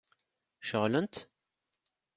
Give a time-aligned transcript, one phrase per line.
[0.69, 1.15] Ceɣlent?